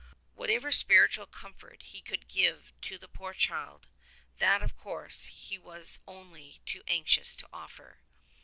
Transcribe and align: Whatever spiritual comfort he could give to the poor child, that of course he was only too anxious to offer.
Whatever 0.33 0.71
spiritual 0.71 1.27
comfort 1.27 1.83
he 1.83 2.01
could 2.01 2.27
give 2.27 2.73
to 2.81 2.97
the 2.97 3.07
poor 3.07 3.35
child, 3.35 3.85
that 4.39 4.63
of 4.63 4.75
course 4.75 5.25
he 5.25 5.59
was 5.59 5.99
only 6.07 6.59
too 6.65 6.81
anxious 6.87 7.35
to 7.35 7.47
offer. 7.53 7.99